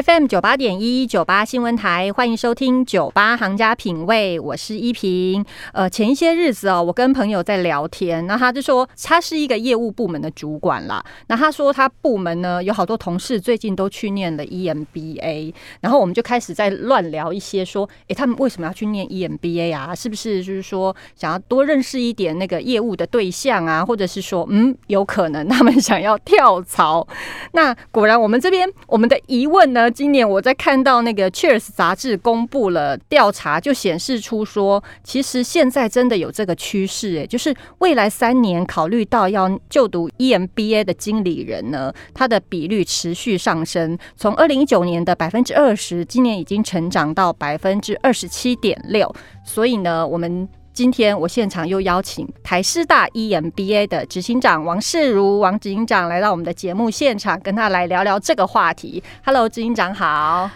[0.00, 5.44] FM 九八点一九八新闻台，欢迎收听九八行家品味，我是依萍。
[5.72, 11.04] 呃，前一些日子哦，我跟朋友在聊天，那他就说他是一个业务部门的主管啦。
[11.26, 19.92] 那他说他部门呢有好多同事最近都去念了 EMBA，然后我们就开始在乱聊一些说，诶，他们为什么要去念 EMBA 啊？
[19.92, 23.84] 是不是就是说想要多认识一点那个业务的对象啊？
[23.84, 27.04] 或者是说，嗯，有可能他们想要跳槽？
[27.50, 29.87] 那果然，我们这边我们的疑问呢？
[29.90, 49.14] 今年我在看到那个《Cheers》杂志公布了调查，就显示出说，其实现在真的有这个趋势，哎，就是未来三年考虑到要就读 EMBA 的经理人呢，他的比率持续上升，从二零一九年的百分之二十，今年已经成长到百分之二十七点六。
[49.44, 50.46] 所以呢，我们
[50.78, 59.02] 今天我现场又邀请台师大 EMBA 的执行长王世如王执行长来到我们的节目现场，跟他来聊聊这个话题。
[59.24, 60.48] Hello，执行长好，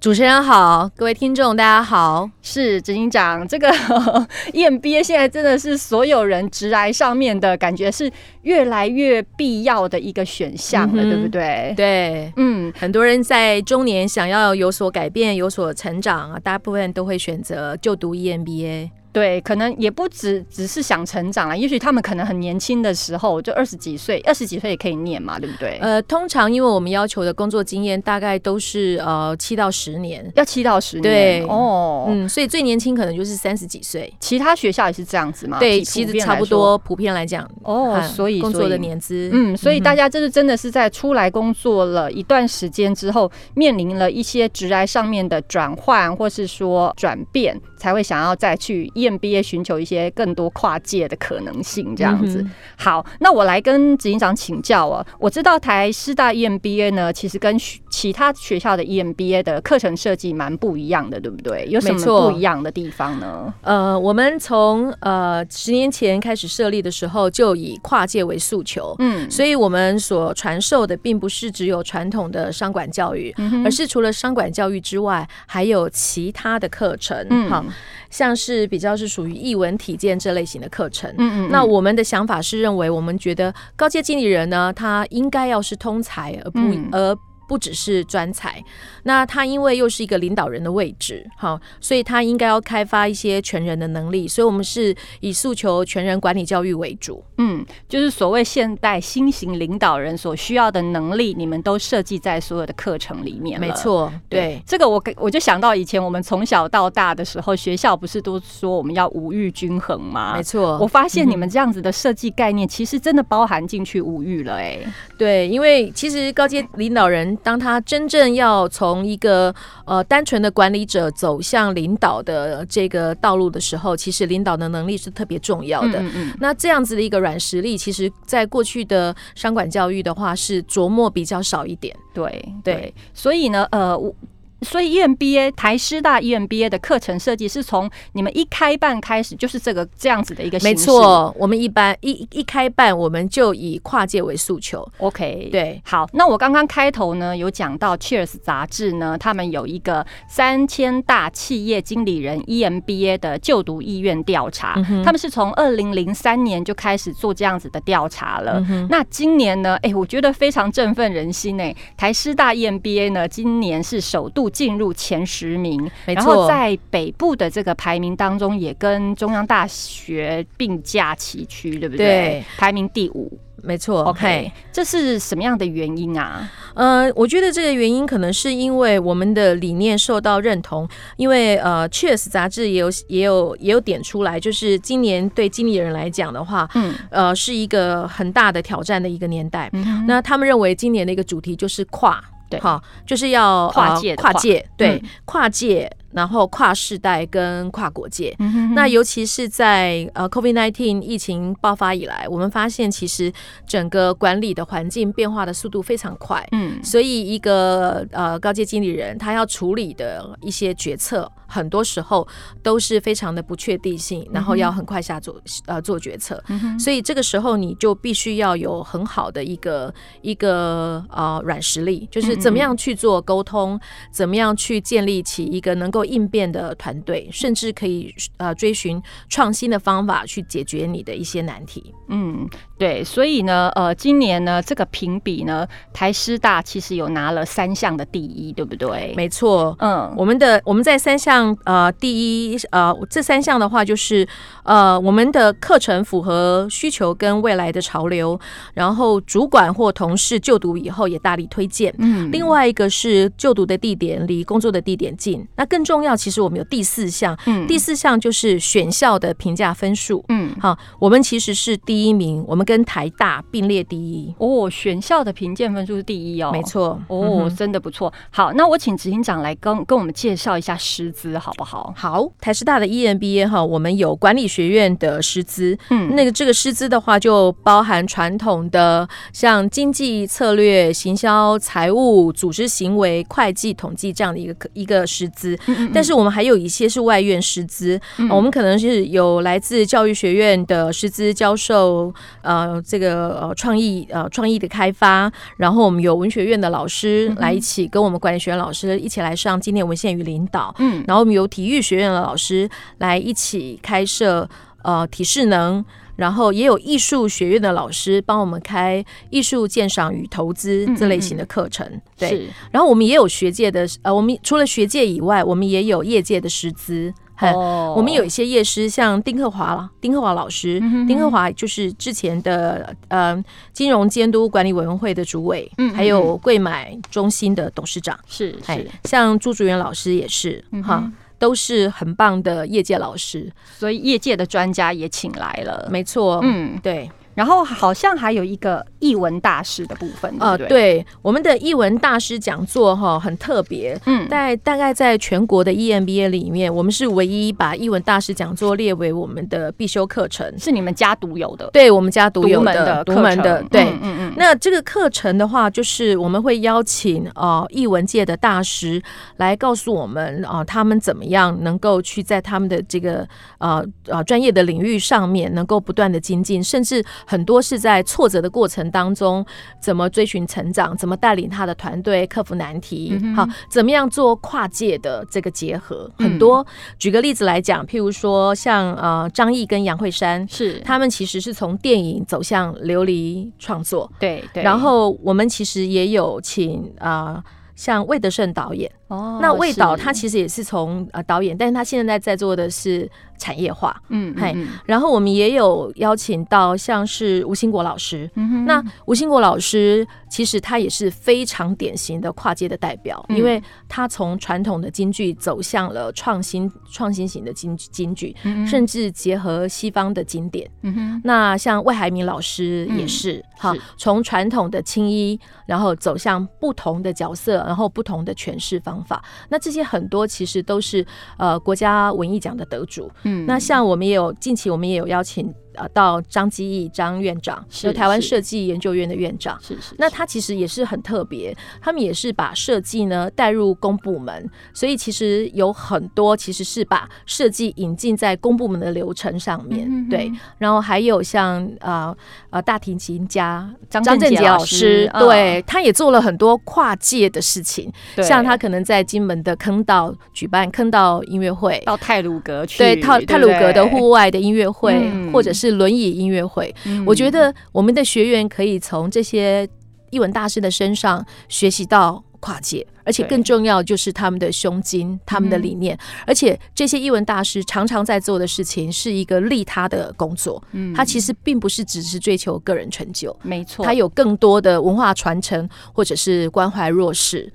[0.00, 2.28] 主持人好，各位听众大家好。
[2.42, 3.70] 是执行长，这个
[4.52, 8.10] EMBA 现在真的是所有人直来上面的感觉是
[8.42, 11.72] 越来越必要的一个选项了，对不对？
[11.76, 18.90] 对，嗯，很多人在中年想要有所改变、有所成长啊，大部分都会选择就读 EMBA。
[19.12, 25.78] 对，可能也不只只是想成长了，也许他们可能很年轻的时候就二十几岁，二十几岁也可以念嘛，对不对？
[25.80, 31.02] 呃，通常因为我们要求的工作经验大概都是呃七到十年，要七到十年。
[31.02, 34.12] 对，哦，嗯，所以最年轻可能就是三十几岁。
[34.20, 35.58] 其他学校也是这样子嘛？
[35.58, 49.80] 对，其实差不多，普遍来讲，哦，所以工作的年资，嗯，所以大家这是真的是在出来工作了一段时间之后，面临了一些职来上面的转换，或是说转变，才会想要再去 EMBA 寻求。
[49.80, 52.44] 一些更多跨界的可能性，这样子。
[52.76, 55.02] 好，那我来跟执行长请教啊。
[55.18, 57.58] 我知道台师大 EMBA 呢，其实跟
[58.00, 61.66] 其他学校的 EMBA 的课程设计蛮不一样的，对不对？
[61.68, 63.52] 有什么不一样的地方呢？
[63.60, 68.96] 呃，我们从呃十年前开始设立的时候，就以跨界为诉求。
[69.00, 73.34] 嗯，所以我们所传授的并不是只有传统的商管教育，
[73.66, 77.26] 而是除了商管教育之外，还有其他的课程。
[77.28, 77.62] 嗯，好。
[78.08, 86.58] 像是比较是属于译文体验这类型的课程，嗯嗯，那我们的想法是认为，我们觉得高阶经理人呢，他应该要是通才，而不
[86.92, 87.16] 而。
[87.50, 88.62] 不只是专才，
[89.02, 110.34] 那他因为又是一个领导人的位置，好，所以他应该要开发一些全人的能力，所以我们是以诉求全人管理教育为主，嗯，就是所谓现代新型领导人所需要的能力，你们都设计在所有的课程里面没错，对，这个我我就想到以前我们从小到大的时候，学校不是都说我们要五育均衡吗？
[110.36, 114.78] 没错，我发现你们这样子的设计概念，其实真的包含进去五育了，哎，
[115.18, 117.36] 对，因为其实高阶领导人。
[117.42, 126.02] 当他真正要从一个呃单纯的管理者走向领导的这个道路的时候，其实领导的能力是特别重要的。
[126.38, 131.96] 那这样子的一个软实力，其实在过去的商管教育的话，是琢磨比较少一点。
[132.12, 134.14] 对对，所以呢，呃，我。
[134.62, 144.86] 所以 EMBA 台师大 EMBA 的课程设计是从你们一开办开始就是这个这样子的一个没错，我们一般一一开办我们就以跨界为诉求。
[144.98, 158.60] OK，对，好，那我刚刚开头呢有讲到 Cheers 杂志呢，他们有一个三千大企业经理人 EMBA 的就读意愿调查，他们是从二零零三年就开始做这样子的调查了。
[158.90, 164.49] 那今年呢，哎，我觉得非常振奋人心哎，台师大 EMBA 呢今年是首度。
[164.50, 172.06] 进入前十名，然后在北部的这个排名当中，也跟中央大学并驾齐驱，对不对？
[172.06, 174.02] 对，排名第五，没错。
[174.04, 176.50] OK，这是什么样的原因啊？
[176.74, 189.70] 呃，我觉得这个原因可能是因为我们的理念受到认同，因为呃，《Cheers》杂志也有也有也有点出来，就是今年对经理人来讲的话，嗯，呃，是一个很大的挑战的一个年代。
[190.06, 192.22] 那他们认为今年的一个主题就是跨。
[192.50, 195.90] 对，好，就是要跨界，跨界，对，跨界。
[196.12, 198.36] 然后跨世代跟跨国界，
[198.74, 203.32] 那尤其是在呃 COVID nineteen 疫情爆发以来，我们发现其实
[203.66, 212.26] 整个管理的环境变化的速度非常快，嗯，所以一个呃高阶经理人他要处理的一些决策，很多时候
[212.62, 216.42] 都是非常的不确定性，然后要很快下做呃做决策，
[216.78, 219.92] 所以这个时候你就必须要有很好的一个
[220.22, 223.78] 一个呃软实力，就是怎么样去做沟通，
[224.12, 231.94] 怎么样去建立起一个能够够应变的团队，甚至可以呃追寻创新的方法去解决你的一些难题。
[232.08, 232.48] 嗯，
[232.78, 239.14] 对，所以呢，呃，今年呢，这个评比呢，台师大其实有拿了三项的第一，对不对？
[239.16, 244.26] 没错，嗯，我们的我们在三项呃第一呃这三项的话，就是
[244.64, 248.38] 呃我们的课程符合需求跟未来的潮流，
[248.74, 251.94] 然后主管或同事就读以后也大力推荐。
[251.98, 260.24] 嗯，另外一个是就读的地点离工作的地点近，那更重要，其实我们有第四项，嗯，第四项就是选校的评价分数。
[260.28, 262.00] 嗯，好，我们其实是第。
[262.00, 264.70] 第一名，我们跟台大并列第一哦。
[264.70, 268.10] 选校的评鉴分数是第一哦，没错哦，真的不错。
[268.30, 271.92] 好，那我请执行长来跟跟我们介绍一下师资好不好？
[271.94, 285.58] 好，台师大的 EMBA 哈，我们有管理学院的师资，嗯，那个这个师资的话，就包含传统的像经济策略、行销、财务、组织行为、会计、统计这样的一个一个师资。
[285.92, 292.12] 但是我们还有一些是外院师资，我们可能是有来自教育学院的师资教授。
[292.42, 302.68] 呃，这个呃创意呃创意的开发，然后我们有文学院的老师来一起跟我们管理学院老师一起来上经典文献与领导，嗯，然后我们有体育学院的老师
[302.98, 304.48] 来一起开设
[304.82, 305.84] 呃体适能，
[306.16, 311.86] 然后也有艺术学院的老师帮我们开艺术鉴赏与投资这类型的课程，
[312.18, 317.12] 对，然后我们也有学界的呃，我们除了学界以外，我们也有业界的师资。
[317.48, 323.42] 哦，我们有一些业师，像丁克华了，丁克华老师，丁克华就是之前的呃
[323.72, 337.10] 金融监督管理委员会的主委，嗯，还有贵买中心的董事长，是是，像朱竹元老师也是，哈，都是很棒的业界老师，所以业界的专家也请来了，没错，嗯，对。
[337.40, 354.34] 然后好像还有一个译文大师的部分，呃，对，我们的译文大师讲座哈很特别，嗯，在大概在全国的 EMBA 里面，我们是唯一把译文大师讲座列为我们的必修课程，是你们家独有的，对我们家独有的独门的，对，嗯嗯。
[354.36, 359.02] 那这个课程的话，就是我们会邀请呃译文界的大师
[359.38, 363.26] 来告诉我们啊，他们怎么样能够去在他们的这个
[363.56, 367.02] 呃呃专业的领域上面能够不断的精进，甚至。
[367.30, 369.46] 很多是在挫折的过程当中，
[369.78, 376.10] 怎么追寻成长，怎么带领他的团队克服难题，好，怎么样做跨界的这个结合？
[376.18, 376.66] 很多，
[376.98, 384.64] 举个例子来讲，譬如说像呃张译跟杨慧珊，是他们其实是从电影走向琉璃创作，对对。
[384.64, 387.40] 然后我们其实也有请啊。
[387.76, 408.36] 像魏德胜导演，哦，那魏导他其实也是从呃导演，但是他现在在做的是产业化，嗯，嘿，然后我们也有邀请到像是吴兴国老师，嗯那吴兴国老师其实他也是非常典型的跨界的代表，因为他从传统的京剧走向了创新创新型的京京剧，
[408.66, 417.64] 甚至结合西方的经典，嗯哼，那像魏海明老师也是，好，从传统的青衣，然后走向不同的角色。
[417.70, 421.04] 然后不同的诠释方法，那这些很多其实都是
[421.38, 423.10] 呃国家文艺奖的得主。
[423.24, 425.52] 嗯，那像我们也有近期我们也有邀请。
[425.74, 429.94] 呃，到张基义张院长是台湾设计研究院的院长，是是。
[429.98, 440.30] 那他其实也是很特别，他们也是把设计呢带入公部门，所以其实有很多其实是把设计引进在公部门的流程上面，对。
[440.58, 442.12] 然后还有像呃
[442.50, 455.59] 呃大提琴家张振杰老师，对，他也做了很多跨界的事情，像他可能在金门的坑道举办坑道音乐会，到泰鲁阁去，对泰泰鲁阁的户外的音乐会，或者是。
[455.60, 456.74] 是轮椅音乐会，
[457.06, 459.68] 我觉得我们的学员可以从这些
[460.10, 465.96] 译文大师的身上学习到跨界，而且更重要就是他们的胸襟、他们的理念。
[466.26, 477.52] 而且这些译文大师常常在做的事情是一个利他的工作，嗯，他其实并不是只是追求个人成就，没错，他有更多的文化传承或者是关怀弱势。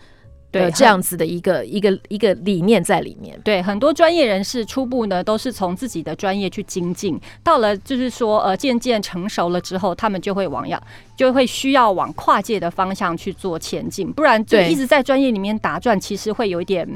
[0.61, 3.39] 对，这样子的一个一个一个理念在里面。
[3.43, 10.81] 对，很多专业人士初步呢都是从自己的专业去精进，到了就是说呃渐渐成熟了之后，他们就会往要
[11.15, 16.87] 就会需要往跨界的方向去做前进，不然就一直在专业里面打转，其实会有一点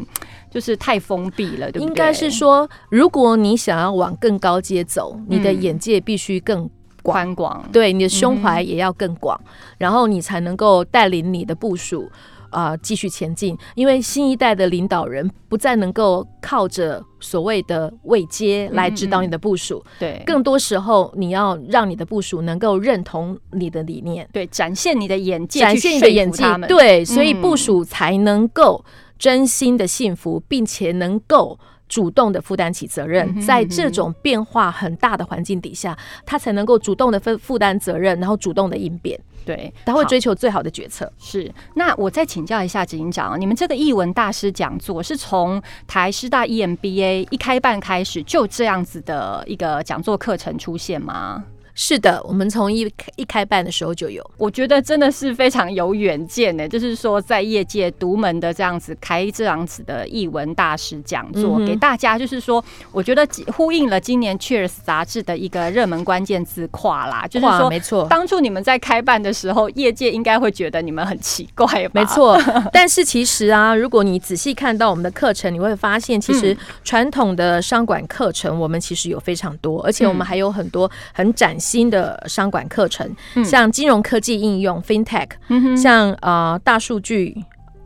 [0.49, 1.87] 就是太封闭了，对不对？
[1.87, 6.69] 应该是说，如果你想要往更高阶走，你的眼界必须更
[7.03, 9.39] 宽广，对，你的胸怀也要更广，
[9.77, 12.09] 然后你才能够带领你的部署。
[12.51, 28.83] 啊，继续前进，因为新一代的领导人不再能够靠着所谓的位阶来指导你的部署，对，更多时候你要让你的部署能够认同你的理念，对，展现你的眼界，展现你的眼界，对，所以部署才能够
[29.17, 31.59] 真心的幸福，并且能够。
[31.89, 39.19] 主动的负担起责任，在这种变化很大的环境底下，他才能够主动的分负担责任，然后主动的应变。
[39.45, 41.11] 对，他会追求最好的决策。
[41.17, 51.43] 是，那我再请教一下执行长，你们这个译文大师讲座是从台师大 EMBA 一开办开始就这样子的一个讲座课程出现吗？
[51.81, 56.67] 是的，我们从一一开办的时候就有，我觉得真的是非常有远见呢。
[56.67, 68.05] 就是说，在业界独门的这样子开这样子的译文大师讲座，给大家就是说，我觉得呼应了今年《Cheers》杂志的一个热门关键字“跨”啦，就是说，没错。
[68.09, 72.37] 当初你们在开办的时候，业界应该会觉得你们很奇怪，没错。
[72.73, 81.68] 但是其实啊，如果你仔细看到我们的课程，你会发现，其实传统的商管课程我们其实有非常多，而且我们还有很多很崭新。
[81.69, 85.29] 新的商管课程，像金融科技应用 （FinTech），
[85.77, 87.37] 像呃大数据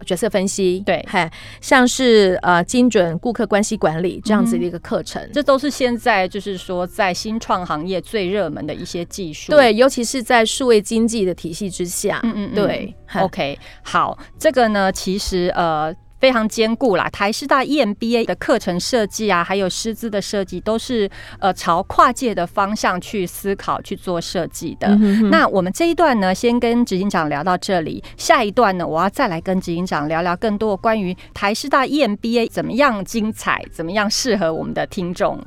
[0.06, 9.52] 角色分析，对，嗨像是呃精准顾客关系管理这样子的一个课程，这都是现在就是说在新创行业最热门的一些技术。
[9.52, 12.22] 对，尤其是在数位经济的体系之下。
[12.24, 12.96] 嗯嗯，对。
[13.16, 15.94] OK，好，这个呢，其实呃。
[16.24, 17.10] 非常坚固啦！
[17.10, 24.88] 台师大 EMBA 的课程设计啊，还有师资的设计，都是呃朝跨界的方向去思考去做设计的。
[25.30, 28.02] 那我们这一段呢，先跟执行长聊到这里。
[28.16, 35.38] 下一段呢，我要再来跟执行长聊聊更多关于台师大 EMBA 怎么样精彩，怎么样适合我们的听众。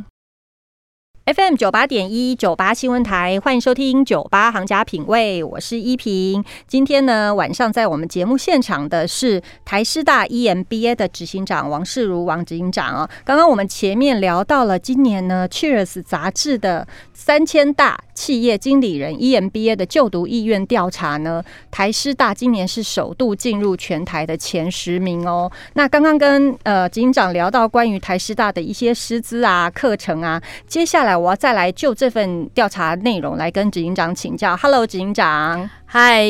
[1.34, 6.44] FM 九八点一九八新闻台，欢迎收听九八行家品味，我是依萍。
[6.68, 13.10] 今天呢，晚上在我们节目现场的是台师大 EMBA 的执行长王世如王执行长啊。
[13.24, 21.42] 刚刚我们前面聊到了今年呢《Cheers》杂志的三千大企业经理人 EMBA 的就读意愿调查呢，
[21.72, 25.50] 台师大今年是首度进入全台的前十名哦。
[25.72, 31.15] 那刚刚跟呃执行长聊到关于台师大的一些师资啊、课程啊，接下来。
[31.18, 34.56] 我要再来就这份调查内容来跟执行长请教。
[34.56, 36.24] Hello，执行长，嗨，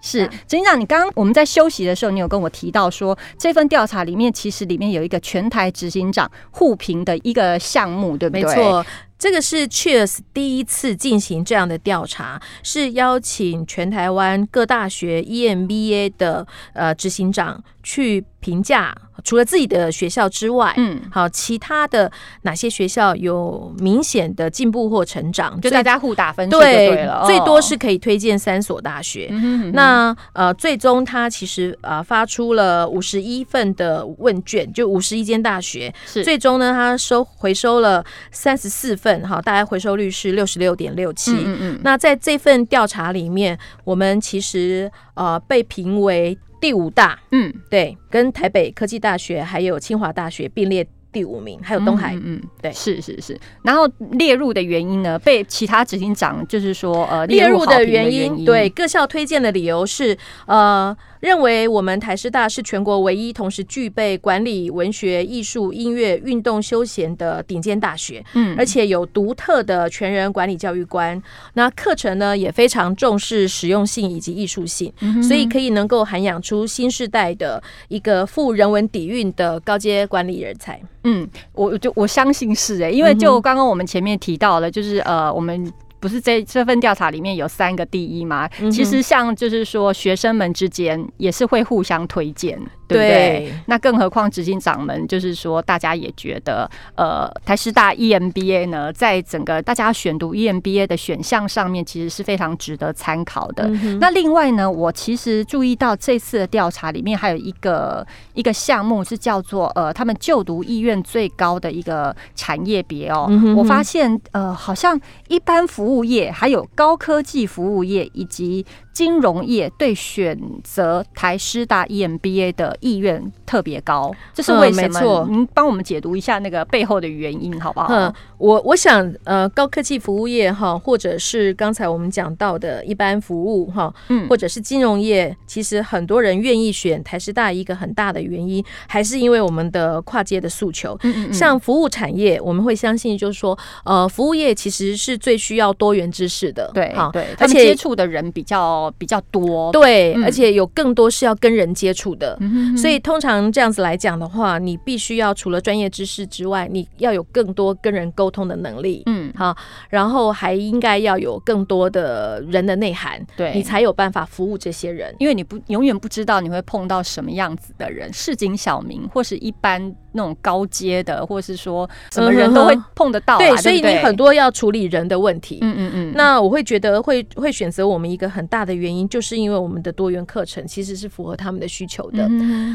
[0.00, 0.78] 是执行长。
[0.78, 8.42] 你刚刚我们在休息的时候，你有跟我提到说，这份调查里面其实里面有一个全台执行长互评的一个项目，对不对？
[8.42, 8.84] 没错，
[9.18, 18.94] 这个是 Cheers 第一次进行这样的调查，是邀请全台湾各大学 EMBA 的呃执行长去评价。
[19.24, 22.10] 除了自己的学校之外，嗯，好，其他的
[22.42, 25.60] 哪些学校有明显的进步或成长？
[25.60, 29.28] 就大家互打分数对了，最多是可以推荐三所大学。
[29.74, 41.30] 那呃，最终他其实啊发出了五十一份的问卷，就五十一间大学，是最终呢他收回收了三十四份，哈，大概回收率是六十六点六七。
[41.32, 46.36] 嗯嗯，那在这份调查里面，我们其实呃被评为。
[46.62, 53.36] 第五大，嗯，对，跟台北科技大学还有清华大学并列第五名，还有东海，嗯，对，是是是。
[53.62, 60.16] 然后列入的原因呢，被其他执行长就是说，呃，列入的原因，对，各校推荐的理由是，
[60.46, 60.96] 呃。
[61.22, 71.22] 认为我们台师大是全国唯一同时具备管理、文学、艺术、音乐、运动、休闲的顶尖大学，嗯，而且有独特的全人管理教育观。
[71.54, 80.80] 那课程呢也非常重视实用性以及艺术性，所以可以能够涵养出新时代的一个富人文底蕴的高阶管理人才。
[81.04, 85.72] 嗯，我就我相信是哎，因为就刚刚我们前面提到了，就是呃我们。
[86.02, 88.48] 不是这这份调查里面有三个第一吗？
[88.72, 92.60] 其实像就是说学生们之间也是会互相推荐。
[92.92, 93.54] 对不对？
[93.66, 103.68] 那更何况执行长们，就是说，大家也觉得，呃，台师大 EMBA 呢，在整个大家选读 EMBA 的选项上面，其实是非常值得参考的。
[104.00, 113.30] 那另外呢，我其实注意到这次的调查里面还有一个一个项目是叫做呃，他们就读意愿最高的一个产业别哦。
[113.56, 125.26] 我发现呃，好像一般服务业、还有高科技服务业以及金融业对选择台师大 EMBA 的意愿特别高，这是为什么？
[125.30, 127.86] 您帮我们解读一下那个背后的原因，好不好？
[127.88, 140.98] 嗯，我我想，呃，高科技服务业哈，或者是刚才我们讲到的一般服务哈，嗯，或者是金融业，其实很多人愿意选台师大，一个很大的原因还是因为我们的跨界的诉求。
[141.04, 148.92] 嗯嗯，像服务产业，我们会相信，就是说，呃，服务业其实是最需要多元知识的，对，对，而且接触的人比较。
[148.98, 152.38] 比较多，对，而且有更多是要跟人接触的，
[152.76, 159.02] 所以通常这样子来讲的话，你必须要除了专业知识之外，你要有更多跟人沟通的能力。
[159.06, 159.56] 嗯，好，
[159.90, 182.28] 然后还应该要有更多的人的内涵，对你才有办法服务这些人，因为你不永远不知道你会碰到什么样子的人，市井小民或是一般那种高阶的，或是说什么人都会碰得到，对，所以你很多要处理人的问题，嗯嗯嗯，那我会觉得会会选择我们一个很大的原因，就是因为我们的多元课程其实是符合他们的需求的，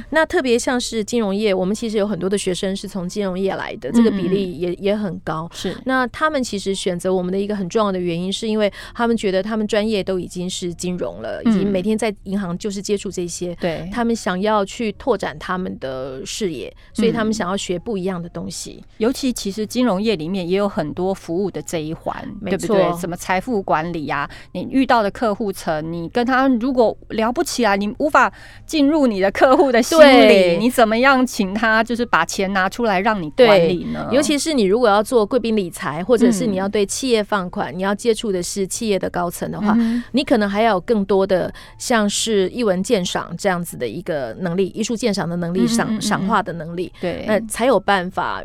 [0.10, 18.82] 那特别像是金融业，我们其实有很多的学生是从金融业来的，这个比例也也很高，是，那他们其实选择我们的一个很重要的原因，是因为他们觉得他们专业都已经是金融了，已经每天在银行就是接触这些，对他们想要去拓展他们的视野，所以他们想要学不一样的东西。
[19.00, 22.98] 尤其其实金融业里面也有很多服务的这一环，对不对？
[22.98, 28.32] 什么财富管理呀，你遇到的客户层，你跟他如果聊不起来，你无法
[28.66, 34.08] 进入你的客户的心里，你怎么样请他就是把钱拿出来让你管理呢？
[34.12, 39.76] 尤其是你如果要做贵宾理财，或者是你要对企业放款，你要接触的是企业的高层的话，
[40.12, 48.44] 你可能还要有更多的像是艺文鉴赏这样子的一个能力，艺术鉴赏的能力，赏赏画的能力，对，那才有办法。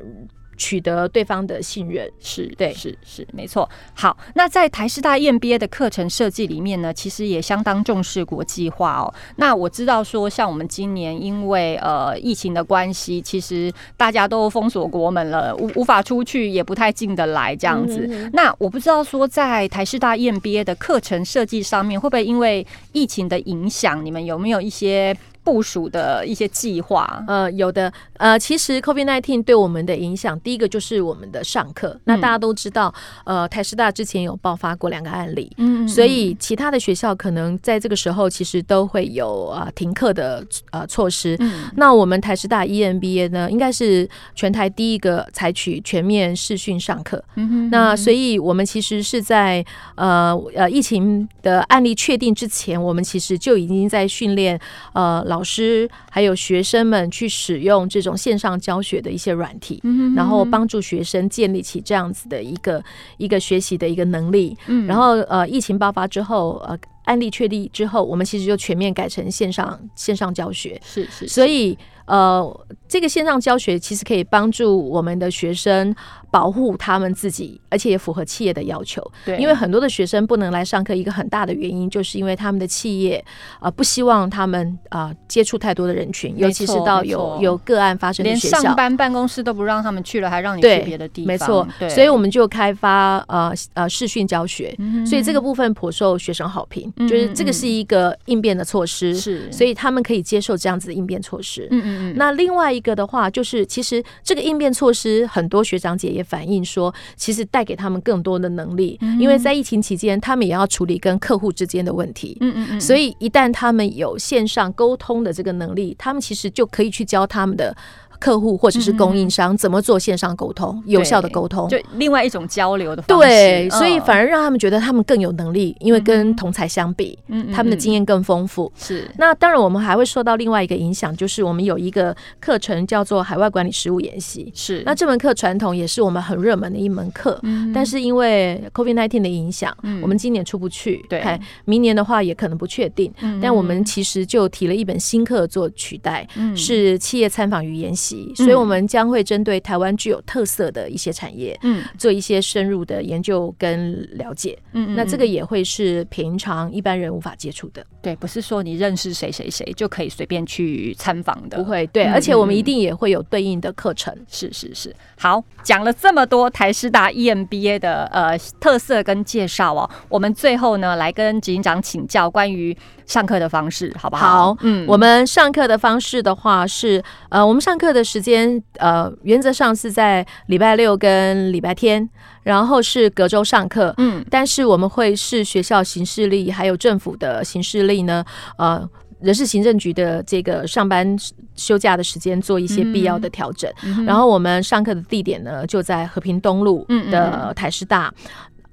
[0.63, 3.69] 取得对方的信任是对，是是没错。
[3.95, 9.13] 好，那在台师大 EMBA 的课程设计里面呢，其实也相当重视国际化哦。
[9.35, 18.07] 那我知道说，像我们今年因为呃疫情的关系，其实大家都封锁国门了，无无法出去，也不太进得来这样子。
[18.33, 25.17] 那我不知道说，在台师大 EMBA 的课程设计上面，会不会因为疫情的影响，你们有没有一些？
[25.45, 31.99] 部署的一些计划，呃，有的，呃，其实 COVID nineteen 对我们的影响，第一个就是我们的上课。
[32.05, 32.95] 那大家都知道，
[33.25, 41.37] 呃，台师大之前有爆发过两个案例，嗯，所以其他的学校可能在这个时候其实都会有啊停课的呃措施。
[41.41, 47.21] 嗯，那我们台师大 EMBA 呢，应该是全台第一个采取全面视讯上课。
[47.35, 49.65] 嗯哼，那所以我们其实是在
[49.97, 54.57] 呃呃疫情的案例确定之前，我们其实就已经在训练
[54.93, 55.21] 呃。
[55.33, 59.83] 老师还有学生们去使用这种线上教学的一些软体，
[60.15, 62.83] 然后帮助学生建立起这样子的一个
[63.17, 64.55] 一个学习的一个能力。
[64.87, 70.79] 然后呃，疫情爆发之后，呃，案例确立之后，我们其实就全面改成线上线上教学。
[70.85, 71.79] 是是，所以
[72.13, 75.95] 呃，这个线上教学其实可以帮助我们的学生。
[76.33, 79.07] 保护他们自己，而且也符合企业的要求。
[79.23, 83.23] 对，因为很多的学生不能来上课，一个很大的原因就是因为他们的企业
[83.61, 91.27] 啊不希望他们啊接触太多的人群，尤其是到有有个案发生的学校，上班办公室都不让他们去了，还让你去别的地方。
[91.27, 101.69] 没错，所以我们就开发呃呃视讯教学，所以这个部分颇受学生好评，就是这个是一个应变的措施，是，所以他们可以接受这样子的应变措施。
[101.71, 102.15] 嗯嗯嗯。
[102.17, 106.21] 那另外一个的话，就是其实这个应变措施，很多学长姐也。
[106.33, 112.39] 反映说，其实带给他们更多的能力，因为在疫情期间，他们也要处理跟客户之间的问题。
[112.41, 117.77] 嗯嗯嗯，所以一旦他们有线上沟通的这个能力，他们其实就可以去教他们的。
[118.23, 123.27] 客户或者是供应商怎么做线上沟通，有效的沟通，就另外一种交流的方式。
[123.27, 128.71] 对，所以反而让他们觉得他们更有能力，因为跟同才相比，嗯他们的经验更丰富。
[128.77, 129.11] 是。
[129.19, 134.53] 那当然，我们还会受到另外一个影响，就是我们有一个课程叫做海外管理实务研习。
[134.55, 134.85] 是。
[134.87, 141.05] 那这门课传统也是我们很热门的一门课，嗯但是因为 COVID nineteen 的影响，我们今年出不去。
[141.09, 141.21] 对。
[141.65, 143.13] 明年的话也可能不确定。
[143.43, 148.12] 但我们其实就提了一本新课做取代，是企业参访与研习。
[148.37, 157.85] 所以，我们将会针对台湾具有特色的一些产业，嗯，做一些深入的研究跟了解，嗯，那这个也会是平常一般人无法接触的。
[158.01, 161.87] 对，不是说你认识谁谁谁就可以随便去参访的，不会。
[161.89, 164.15] 对，而且我们一定也会有对应的课程。
[164.29, 164.95] 是是是。
[165.19, 172.77] 好，讲了这么多台师大 EMBA 的呃特色跟介绍哦，我们最后呢来跟执行长请教关于。
[173.13, 174.55] 上课的方式好不好？
[174.55, 182.09] 好，嗯，我们上课的方式的话是，呃，我们上课的时间，呃，原则上是在礼拜六跟礼拜天，
[182.43, 188.25] 然后是隔周上课，嗯，但是我们会视学校行事历还有政府的行事历呢，
[188.57, 188.89] 呃，
[189.21, 191.15] 人事行政局的这个上班
[191.55, 193.71] 休假的时间做一些必要的调整，
[194.07, 198.11] 然后我们上课的地点呢就在和平东路的台师大。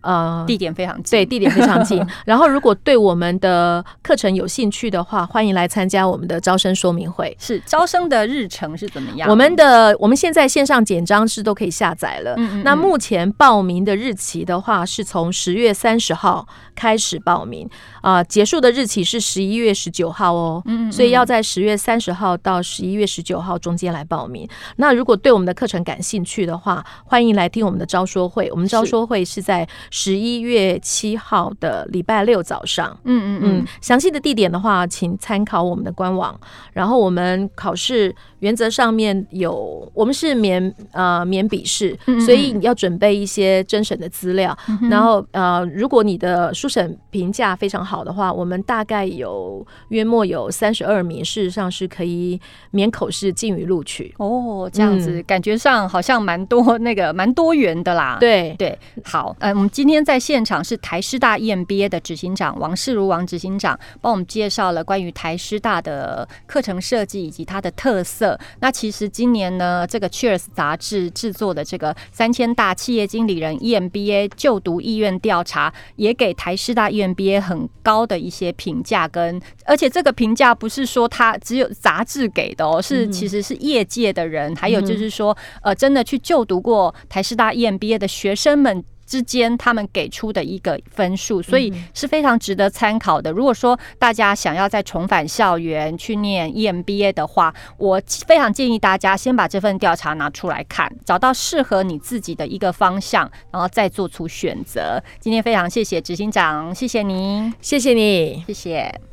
[0.01, 2.01] 呃，地点非常近，对，地点非常近。
[2.25, 7.35] 然后，如果对我们的课程有兴趣的话，欢迎来参加我们的招生说明会。
[7.37, 9.29] 是招生的日程是怎么样？
[9.29, 12.33] 我们的我们现在线上简章是都可以下载了。
[12.37, 12.63] 嗯嗯。
[12.63, 17.69] 那目前报名的日期的话，是从十月三十号开始报名
[18.01, 20.61] 啊，结束的日期是十一月十九号哦。
[20.65, 20.91] 嗯嗯。
[20.91, 24.47] 所以要在十月三十号到十一月十九号中间来报名。
[24.77, 28.49] 那如果对我们的课程感兴趣的话，欢迎来听我们的招说会。
[28.51, 29.67] 我们招说会是在。
[29.89, 36.39] 十一月七号的礼拜六早上，嗯嗯嗯，详细的地点的话，请参考我们的官网。
[36.73, 44.55] 然后我们考试原则上面有，我们是免呃免笔试，所以你要准备一些甄审的资料。
[44.89, 52.39] 然后呃，如果你的书审评价非常好的话，我们大概有约莫有三十二名，事实上是可以
[52.71, 54.13] 免口试进于录取。
[54.17, 58.17] 哦，这样子感觉上好像蛮多那个蛮多元的啦。
[58.19, 59.69] 对对，好，嗯，我们。
[59.79, 68.37] 今天在现场是台师大 EMBA 的执行长王世如王执行长，帮我们介绍了关于台师大的课程设计以及它的特色。
[68.59, 88.83] 那其实今年呢，这个 Cheers 杂志制作的这个三千大企业经理人 EMBA 就读意愿调查，也给台师大 EMBA 很高的一些评价，跟而且这个评价不是说它只有杂志给的哦，是其实是业界的人，还有就是说呃，真的去就读过台师大 EMBA 的学生们。
[89.09, 93.31] 之间他们给出的一个分数，所以是非常值得参考的。
[93.31, 105.01] 如果说大家想要再重返校园去念 EMBA 的话，我非常建议大家先把这份调查拿出来看，找到适合你自己的一个方向，然后再做出选择。
[105.19, 109.08] 今天非常谢谢执行长，谢谢您，谢谢你，谢谢。